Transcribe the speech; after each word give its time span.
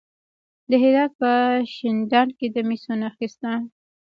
د 0.69 0.71
هرات 0.83 1.11
په 1.21 1.31
شینډنډ 1.73 2.29
کې 2.37 2.47
د 2.51 2.57
مسو 2.67 2.93
نښې 3.01 3.27
شته. 3.33 3.51